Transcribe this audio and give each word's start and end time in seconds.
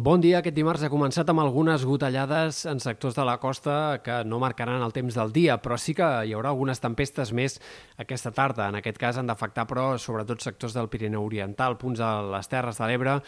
Bon 0.00 0.16
dia. 0.16 0.38
Aquest 0.38 0.54
dimarts 0.56 0.80
ha 0.86 0.88
començat 0.88 1.28
amb 1.28 1.42
algunes 1.42 1.82
gotellades 1.84 2.62
en 2.70 2.78
sectors 2.80 3.18
de 3.18 3.24
la 3.28 3.34
costa 3.42 3.98
que 4.00 4.22
no 4.24 4.38
marcaran 4.40 4.80
el 4.80 4.94
temps 4.96 5.18
del 5.18 5.32
dia, 5.34 5.58
però 5.60 5.76
sí 5.76 5.92
que 5.98 6.06
hi 6.24 6.32
haurà 6.32 6.54
algunes 6.54 6.80
tempestes 6.80 7.34
més 7.36 7.58
aquesta 8.00 8.32
tarda. 8.32 8.70
En 8.70 8.78
aquest 8.78 8.96
cas 9.02 9.18
han 9.20 9.28
d'afectar, 9.28 9.66
però, 9.68 9.90
sobretot 10.00 10.40
sectors 10.40 10.72
del 10.78 10.88
Pirineu 10.88 11.26
Oriental, 11.26 11.76
punts 11.76 12.00
de 12.00 12.10
les 12.32 12.48
Terres 12.48 12.80
de 12.80 12.88
l'Ebre, 12.88 13.18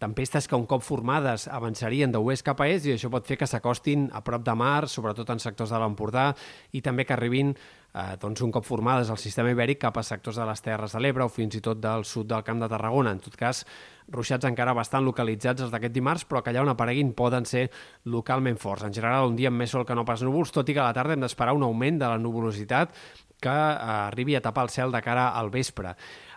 tempestes 0.00 0.48
que 0.48 0.56
un 0.56 0.64
cop 0.70 0.86
formades 0.86 1.44
avançarien 1.44 2.12
d'oest 2.14 2.46
cap 2.48 2.64
a 2.64 2.70
est 2.72 2.88
i 2.88 2.96
això 2.96 3.12
pot 3.12 3.28
fer 3.28 3.36
que 3.42 3.50
s'acostin 3.50 4.08
a 4.08 4.24
prop 4.24 4.48
de 4.48 4.56
mar, 4.56 4.88
sobretot 4.88 5.28
en 5.28 5.44
sectors 5.44 5.76
de 5.76 5.82
l'Empordà, 5.82 6.30
i 6.72 6.80
també 6.80 7.04
que 7.04 7.18
arribin 7.18 7.52
eh, 7.94 8.16
doncs 8.20 8.42
un 8.42 8.52
cop 8.52 8.66
formades 8.66 9.10
al 9.10 9.20
sistema 9.22 9.52
ibèric 9.54 9.80
cap 9.86 9.98
a 9.98 10.02
sectors 10.02 10.38
de 10.40 10.46
les 10.48 10.62
Terres 10.62 10.94
de 10.94 11.02
l'Ebre 11.02 11.24
o 11.24 11.30
fins 11.32 11.54
i 11.54 11.62
tot 11.64 11.80
del 11.80 12.04
sud 12.04 12.28
del 12.30 12.42
Camp 12.44 12.60
de 12.62 12.68
Tarragona. 12.70 13.14
En 13.14 13.22
tot 13.22 13.36
cas, 13.38 13.64
ruixats 14.12 14.48
encara 14.48 14.74
bastant 14.74 15.04
localitzats 15.06 15.64
els 15.64 15.72
d'aquest 15.72 15.94
dimarts, 15.94 16.26
però 16.28 16.42
que 16.42 16.52
allà 16.52 16.64
on 16.64 16.72
apareguin 16.74 17.14
poden 17.14 17.46
ser 17.46 17.68
localment 18.04 18.58
forts. 18.58 18.84
En 18.88 18.96
general, 18.96 19.30
un 19.30 19.38
dia 19.38 19.52
amb 19.52 19.62
més 19.62 19.70
sol 19.70 19.86
que 19.86 19.94
no 19.94 20.04
pas 20.04 20.22
núvols, 20.26 20.52
tot 20.52 20.68
i 20.68 20.74
que 20.74 20.82
a 20.82 20.90
la 20.90 20.96
tarda 20.96 21.14
hem 21.14 21.22
d'esperar 21.24 21.54
un 21.54 21.62
augment 21.62 22.02
de 22.02 22.10
la 22.10 22.18
nuvolositat 22.18 22.98
que 23.44 23.50
eh, 23.50 23.78
arribi 24.10 24.34
a 24.34 24.42
tapar 24.42 24.64
el 24.64 24.72
cel 24.72 24.92
de 24.92 25.02
cara 25.02 25.30
al 25.36 25.50
vespre. 25.52 25.94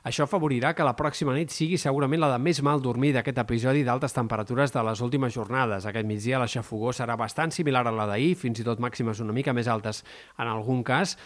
Això 0.08 0.24
afavorirà 0.24 0.72
que 0.76 0.86
la 0.88 0.96
pròxima 0.96 1.34
nit 1.36 1.52
sigui 1.52 1.76
segurament 1.82 2.22
la 2.22 2.30
de 2.32 2.38
més 2.40 2.62
mal 2.64 2.80
dormir 2.84 3.12
d'aquest 3.16 3.42
episodi 3.44 3.84
d'altes 3.84 4.16
temperatures 4.16 4.72
de 4.72 4.84
les 4.88 5.02
últimes 5.04 5.34
jornades. 5.36 5.88
Aquest 5.90 6.08
migdia 6.08 6.40
la 6.40 6.48
xafogó 6.48 6.94
serà 6.96 7.18
bastant 7.20 7.52
similar 7.52 7.84
a 7.88 7.92
la 7.92 8.08
d'ahir, 8.08 8.36
fins 8.40 8.62
i 8.62 8.68
tot 8.68 8.80
màximes 8.84 9.20
una 9.24 9.36
mica 9.36 9.56
més 9.56 9.68
altes 9.68 10.04
en 10.38 10.48
algun 10.48 10.84
cas, 10.88 11.18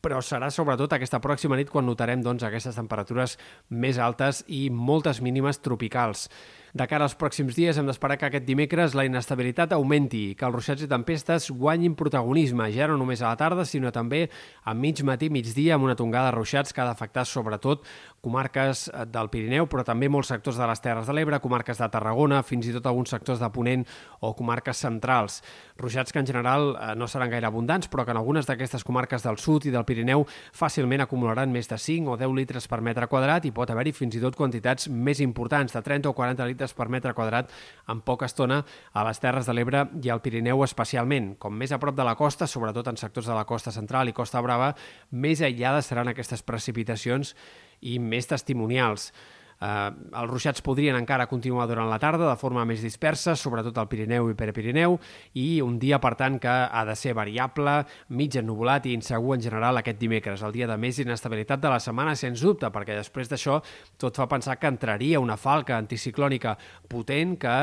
però 0.00 0.20
serà 0.22 0.50
sobretot 0.54 0.92
aquesta 0.92 1.20
pròxima 1.22 1.56
nit 1.58 1.70
quan 1.72 1.86
notarem 1.86 2.22
doncs, 2.22 2.44
aquestes 2.46 2.76
temperatures 2.78 3.36
més 3.70 3.98
altes 3.98 4.44
i 4.46 4.68
moltes 4.70 5.22
mínimes 5.24 5.58
tropicals. 5.64 6.28
De 6.76 6.84
cara 6.84 7.06
als 7.06 7.14
pròxims 7.16 7.56
dies 7.56 7.78
hem 7.80 7.86
d'esperar 7.88 8.18
que 8.20 8.26
aquest 8.26 8.44
dimecres 8.44 8.92
la 8.98 9.06
inestabilitat 9.06 9.70
augmenti 9.72 10.34
que 10.36 10.44
els 10.44 10.52
ruixats 10.52 10.82
i 10.84 10.88
tempestes 10.90 11.46
guanyin 11.48 11.94
protagonisme, 11.96 12.66
ja 12.74 12.88
no 12.90 12.98
només 13.00 13.22
a 13.22 13.30
la 13.30 13.38
tarda, 13.40 13.64
sinó 13.64 13.88
també 13.94 14.26
a 14.62 14.74
mig 14.76 15.00
matí, 15.06 15.30
migdia, 15.32 15.78
amb 15.78 15.86
una 15.86 15.96
tongada 15.96 16.28
de 16.28 16.36
ruixats 16.36 16.76
que 16.76 16.82
ha 16.82 16.88
d'afectar 16.90 17.24
sobretot 17.24 17.86
comarques 18.20 18.90
eh, 18.90 19.06
del 19.08 19.30
Pirineu, 19.32 19.70
però 19.72 19.86
també 19.88 20.10
molts 20.12 20.28
sectors 20.34 20.58
de 20.60 20.68
les 20.68 20.84
Terres 20.84 21.08
de 21.08 21.16
l'Ebre, 21.16 21.40
comarques 21.40 21.80
de 21.80 21.88
Tarragona, 21.88 22.42
fins 22.44 22.68
i 22.68 22.74
tot 22.76 22.90
alguns 22.90 23.14
sectors 23.14 23.40
de 23.40 23.48
Ponent 23.54 23.86
o 24.20 24.34
comarques 24.36 24.82
centrals. 24.84 25.40
Ruixats 25.80 26.12
que 26.12 26.20
en 26.20 26.28
general 26.28 26.74
eh, 26.74 26.92
no 26.98 27.08
seran 27.08 27.32
gaire 27.32 27.48
abundants, 27.48 27.88
però 27.88 28.04
que 28.04 28.12
en 28.12 28.20
algunes 28.20 28.50
d'aquestes 28.50 28.84
comarques 28.84 29.24
del 29.24 29.40
sud 29.40 29.64
i 29.64 29.72
del 29.76 29.86
Pirineu 29.88 30.24
fàcilment 30.56 31.04
acumularan 31.04 31.52
més 31.52 31.68
de 31.70 31.78
5 31.78 32.14
o 32.14 32.16
10 32.18 32.34
litres 32.36 32.66
per 32.70 32.80
metre 32.84 33.06
quadrat 33.12 33.44
i 33.46 33.52
pot 33.54 33.70
haver-hi 33.70 33.92
fins 33.94 34.16
i 34.16 34.22
tot 34.22 34.36
quantitats 34.38 34.88
més 34.88 35.20
importants, 35.24 35.76
de 35.76 35.82
30 35.84 36.10
o 36.10 36.14
40 36.16 36.48
litres 36.50 36.74
per 36.74 36.88
metre 36.92 37.14
quadrat 37.14 37.52
en 37.92 38.00
poca 38.00 38.26
estona 38.26 38.62
a 38.92 39.06
les 39.06 39.22
Terres 39.22 39.46
de 39.46 39.54
l'Ebre 39.54 39.86
i 40.02 40.10
al 40.10 40.22
Pirineu 40.24 40.64
especialment. 40.66 41.34
Com 41.38 41.54
més 41.54 41.72
a 41.72 41.80
prop 41.82 41.96
de 41.96 42.06
la 42.06 42.16
costa, 42.18 42.48
sobretot 42.48 42.88
en 42.90 42.98
sectors 43.00 43.28
de 43.28 43.36
la 43.36 43.46
costa 43.46 43.74
central 43.74 44.08
i 44.08 44.16
costa 44.16 44.42
brava, 44.42 44.72
més 45.12 45.42
aïllades 45.44 45.92
seran 45.92 46.08
aquestes 46.12 46.42
precipitacions 46.46 47.34
i 47.80 47.98
més 48.00 48.28
testimonials. 48.30 49.10
Eh, 49.56 49.90
els 50.20 50.30
ruixats 50.30 50.62
podrien 50.64 50.96
encara 50.98 51.28
continuar 51.30 51.66
durant 51.70 51.88
la 51.88 51.98
tarda 52.02 52.28
de 52.28 52.36
forma 52.36 52.66
més 52.68 52.82
dispersa, 52.84 53.36
sobretot 53.36 53.78
al 53.78 53.88
Pirineu 53.88 54.28
i 54.30 54.36
Perepirineu, 54.36 54.98
i 55.40 55.62
un 55.64 55.78
dia, 55.80 56.00
per 56.02 56.14
tant, 56.20 56.38
que 56.42 56.52
ha 56.52 56.84
de 56.84 56.96
ser 56.98 57.14
variable, 57.16 57.78
mig 58.08 58.36
ennubulat 58.36 58.86
i 58.86 58.94
insegur 58.96 59.36
en 59.36 59.44
general 59.46 59.80
aquest 59.80 60.00
dimecres, 60.00 60.44
el 60.44 60.52
dia 60.56 60.68
de 60.68 60.76
més 60.80 61.00
inestabilitat 61.00 61.62
de 61.62 61.72
la 61.72 61.80
setmana, 61.80 62.16
sens 62.16 62.44
dubte, 62.44 62.70
perquè 62.72 62.98
després 62.98 63.32
d'això 63.32 63.60
tot 63.96 64.16
fa 64.16 64.28
pensar 64.28 64.58
que 64.60 64.68
entraria 64.68 65.20
una 65.22 65.38
falca 65.40 65.78
anticiclònica 65.80 66.56
potent 66.88 67.36
que 67.40 67.56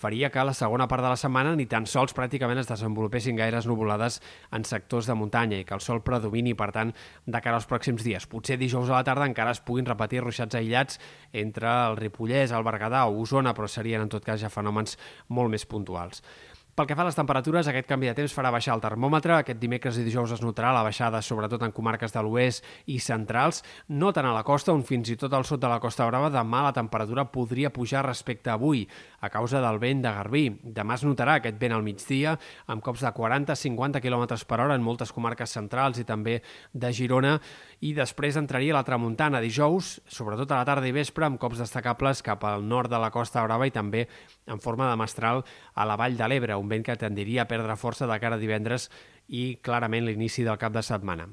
faria 0.00 0.30
que 0.32 0.44
la 0.44 0.54
segona 0.56 0.86
part 0.88 1.04
de 1.04 1.10
la 1.12 1.18
setmana 1.20 1.52
ni 1.56 1.66
tan 1.68 1.84
sols 1.84 2.14
pràcticament 2.16 2.62
es 2.62 2.70
desenvolupessin 2.70 3.36
gaires 3.36 3.66
nuvolades 3.68 4.16
en 4.56 4.64
sectors 4.64 5.10
de 5.10 5.16
muntanya 5.18 5.58
i 5.60 5.66
que 5.68 5.76
el 5.76 5.84
sol 5.84 6.00
predomini, 6.00 6.54
per 6.56 6.70
tant, 6.72 6.94
de 7.26 7.42
cara 7.44 7.58
als 7.60 7.68
pròxims 7.68 8.06
dies. 8.06 8.24
Potser 8.30 8.56
dijous 8.56 8.88
a 8.88 8.96
la 8.96 9.04
tarda 9.04 9.28
encara 9.28 9.52
es 9.52 9.60
puguin 9.60 9.84
repetir 9.84 10.22
ruixats 10.24 10.56
aïllats 10.56 10.96
entre 11.42 11.70
el 11.88 11.98
Ripollès, 11.98 12.54
el 12.56 12.66
Berguedà 12.66 13.06
o 13.08 13.18
Osona, 13.22 13.54
però 13.56 13.68
serien 13.68 14.04
en 14.04 14.12
tot 14.12 14.24
cas 14.24 14.40
ja 14.42 14.52
fenòmens 14.52 14.96
molt 15.28 15.52
més 15.52 15.66
puntuals. 15.66 16.22
Pel 16.80 16.86
que 16.88 16.96
fa 16.96 17.02
a 17.04 17.10
les 17.10 17.18
temperatures, 17.18 17.66
aquest 17.68 17.84
canvi 17.84 18.08
de 18.08 18.14
temps 18.16 18.32
farà 18.32 18.48
baixar 18.48 18.72
el 18.72 18.80
termòmetre. 18.80 19.34
Aquest 19.36 19.58
dimecres 19.60 19.98
i 20.00 20.04
dijous 20.06 20.30
es 20.32 20.40
notarà 20.40 20.70
la 20.72 20.80
baixada, 20.80 21.18
sobretot 21.20 21.60
en 21.66 21.74
comarques 21.76 22.14
de 22.14 22.22
l'oest 22.24 22.64
i 22.88 22.94
centrals. 23.04 23.58
No 24.00 24.14
tant 24.16 24.24
a 24.24 24.32
la 24.32 24.40
costa, 24.48 24.72
on 24.72 24.80
fins 24.88 25.10
i 25.12 25.16
tot 25.20 25.36
al 25.36 25.44
sud 25.44 25.60
de 25.60 25.68
la 25.68 25.76
Costa 25.76 26.06
Brava, 26.08 26.30
demà 26.32 26.62
la 26.64 26.72
temperatura 26.72 27.26
podria 27.28 27.68
pujar 27.68 28.06
respecte 28.06 28.48
a 28.48 28.54
avui, 28.56 28.86
a 29.20 29.28
causa 29.28 29.60
del 29.60 29.76
vent 29.82 30.00
de 30.06 30.12
Garbí. 30.16 30.46
Demà 30.78 30.96
es 30.96 31.04
notarà 31.04 31.34
aquest 31.36 31.58
vent 31.60 31.76
al 31.76 31.84
migdia, 31.84 32.32
amb 32.72 32.80
cops 32.80 33.04
de 33.04 33.12
40-50 33.12 34.00
km 34.00 34.24
per 34.48 34.60
hora 34.64 34.80
en 34.80 34.80
moltes 34.80 35.12
comarques 35.12 35.52
centrals 35.52 36.00
i 36.00 36.06
també 36.08 36.38
de 36.72 36.94
Girona, 36.96 37.36
i 37.84 37.92
després 37.92 38.40
entraria 38.40 38.78
la 38.78 38.86
tramuntana 38.88 39.44
dijous, 39.44 39.98
sobretot 40.08 40.48
a 40.48 40.62
la 40.62 40.68
tarda 40.68 40.88
i 40.88 40.96
vespre, 40.96 41.28
amb 41.28 41.40
cops 41.40 41.60
destacables 41.60 42.24
cap 42.24 42.48
al 42.48 42.64
nord 42.64 42.88
de 42.88 43.04
la 43.04 43.12
Costa 43.12 43.44
Brava 43.44 43.68
i 43.68 43.76
també 43.76 44.06
en 44.48 44.64
forma 44.64 44.88
de 44.88 44.96
mestral 44.96 45.44
a 45.76 45.84
la 45.84 46.00
Vall 46.00 46.16
de 46.16 46.28
l'Ebre, 46.28 46.56
un 46.56 46.69
vent 46.70 46.86
que 46.86 46.98
tendiria 47.00 47.44
a 47.44 47.50
perdre 47.50 47.76
força 47.76 48.08
de 48.10 48.18
cara 48.22 48.38
a 48.38 48.42
divendres 48.42 48.88
i 49.28 49.56
clarament 49.62 50.06
l'inici 50.06 50.46
del 50.46 50.58
cap 50.62 50.74
de 50.74 50.86
setmana. 50.86 51.28